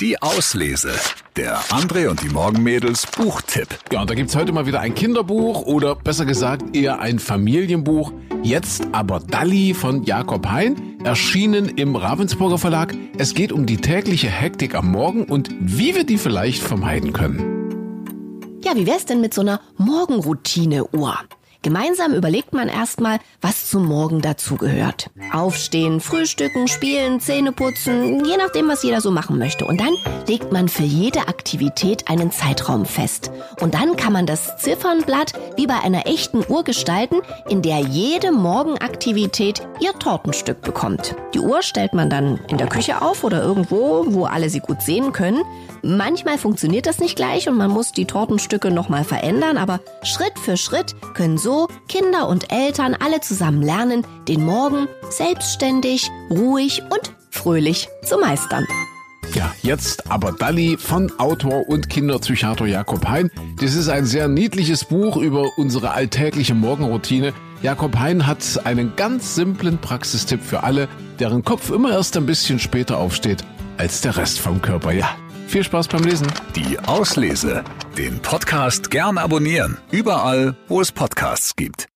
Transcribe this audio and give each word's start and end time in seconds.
Die 0.00 0.22
Auslese. 0.22 0.92
Der 1.36 1.60
André 1.64 2.08
und 2.08 2.22
die 2.22 2.30
Morgenmädels 2.30 3.06
Buchtipp. 3.06 3.68
Ja, 3.92 4.00
und 4.00 4.08
da 4.08 4.14
gibt's 4.14 4.34
heute 4.34 4.50
mal 4.50 4.64
wieder 4.64 4.80
ein 4.80 4.94
Kinderbuch 4.94 5.66
oder 5.66 5.94
besser 5.94 6.24
gesagt 6.24 6.74
eher 6.74 7.00
ein 7.00 7.18
Familienbuch. 7.18 8.10
Jetzt 8.42 8.86
aber 8.92 9.20
Dalli 9.20 9.74
von 9.74 10.02
Jakob 10.04 10.46
Hein, 10.46 10.96
erschienen 11.04 11.68
im 11.68 11.96
Ravensburger 11.96 12.56
Verlag. 12.56 12.94
Es 13.18 13.34
geht 13.34 13.52
um 13.52 13.66
die 13.66 13.76
tägliche 13.76 14.28
Hektik 14.28 14.74
am 14.74 14.90
Morgen 14.90 15.24
und 15.24 15.50
wie 15.60 15.94
wir 15.94 16.04
die 16.04 16.16
vielleicht 16.16 16.62
vermeiden 16.62 17.12
können. 17.12 18.58
Ja, 18.64 18.74
wie 18.76 18.86
wär's 18.86 19.04
denn 19.04 19.20
mit 19.20 19.34
so 19.34 19.42
einer 19.42 19.60
Morgenroutine-Uhr? 19.76 21.14
Gemeinsam 21.62 22.14
überlegt 22.14 22.54
man 22.54 22.68
erstmal, 22.68 23.18
was 23.42 23.68
zum 23.68 23.84
Morgen 23.84 24.22
dazugehört. 24.22 25.10
Aufstehen, 25.30 26.00
frühstücken, 26.00 26.68
spielen, 26.68 27.20
Zähne 27.20 27.52
putzen, 27.52 28.24
je 28.24 28.38
nachdem, 28.38 28.68
was 28.68 28.82
jeder 28.82 29.02
so 29.02 29.10
machen 29.10 29.36
möchte. 29.36 29.66
Und 29.66 29.78
dann 29.78 29.94
legt 30.26 30.52
man 30.52 30.70
für 30.70 30.84
jede 30.84 31.28
Aktivität 31.28 32.08
einen 32.08 32.30
Zeitraum 32.30 32.86
fest. 32.86 33.30
Und 33.60 33.74
dann 33.74 33.96
kann 33.96 34.14
man 34.14 34.24
das 34.24 34.56
Ziffernblatt 34.56 35.34
wie 35.56 35.66
bei 35.66 35.78
einer 35.78 36.06
echten 36.06 36.42
Uhr 36.48 36.64
gestalten, 36.64 37.16
in 37.50 37.60
der 37.60 37.80
jede 37.80 38.32
Morgenaktivität 38.32 39.60
ihr 39.80 39.92
Tortenstück 39.92 40.62
bekommt. 40.62 41.14
Die 41.34 41.40
Uhr 41.40 41.62
stellt 41.62 41.92
man 41.92 42.08
dann 42.08 42.40
in 42.48 42.56
der 42.56 42.68
Küche 42.68 43.02
auf 43.02 43.22
oder 43.22 43.42
irgendwo, 43.42 44.06
wo 44.08 44.24
alle 44.24 44.48
sie 44.48 44.60
gut 44.60 44.80
sehen 44.80 45.12
können. 45.12 45.42
Manchmal 45.82 46.38
funktioniert 46.38 46.86
das 46.86 47.00
nicht 47.00 47.16
gleich 47.16 47.48
und 47.48 47.56
man 47.56 47.70
muss 47.70 47.92
die 47.92 48.04
Tortenstücke 48.04 48.70
nochmal 48.70 49.04
verändern, 49.04 49.56
aber 49.56 49.80
Schritt 50.02 50.38
für 50.38 50.56
Schritt 50.56 50.94
können 51.14 51.38
so 51.38 51.49
Kinder 51.88 52.28
und 52.28 52.52
Eltern 52.52 52.96
alle 52.98 53.20
zusammen 53.20 53.62
lernen, 53.62 54.06
den 54.28 54.44
Morgen 54.44 54.88
selbstständig, 55.10 56.10
ruhig 56.30 56.82
und 56.90 57.12
fröhlich 57.30 57.88
zu 58.04 58.18
meistern. 58.18 58.66
Ja, 59.34 59.52
jetzt 59.62 60.10
aber 60.10 60.32
Dalli 60.32 60.76
von 60.76 61.12
Autor 61.18 61.68
und 61.68 61.88
Kinderpsychiater 61.88 62.66
Jakob 62.66 63.06
Hein. 63.06 63.30
Das 63.60 63.74
ist 63.74 63.88
ein 63.88 64.04
sehr 64.04 64.26
niedliches 64.26 64.84
Buch 64.84 65.16
über 65.16 65.46
unsere 65.56 65.92
alltägliche 65.92 66.54
Morgenroutine. 66.54 67.32
Jakob 67.62 67.98
Hein 67.98 68.26
hat 68.26 68.38
einen 68.64 68.96
ganz 68.96 69.34
simplen 69.34 69.78
Praxistipp 69.78 70.42
für 70.42 70.64
alle, 70.64 70.88
deren 71.18 71.44
Kopf 71.44 71.70
immer 71.70 71.92
erst 71.92 72.16
ein 72.16 72.26
bisschen 72.26 72.58
später 72.58 72.98
aufsteht 72.98 73.44
als 73.76 74.00
der 74.00 74.16
Rest 74.16 74.40
vom 74.40 74.60
Körper. 74.60 74.92
Ja, 74.92 75.10
viel 75.46 75.62
Spaß 75.62 75.88
beim 75.88 76.02
Lesen. 76.02 76.26
Die 76.56 76.78
Auslese. 76.80 77.62
Den 77.98 78.20
Podcast 78.20 78.90
gern 78.90 79.18
abonnieren. 79.18 79.76
Überall, 79.90 80.56
wo 80.68 80.80
es 80.80 80.92
Podcasts 80.92 81.56
gibt. 81.56 81.88